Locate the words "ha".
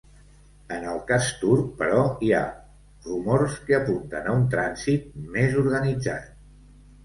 2.39-2.41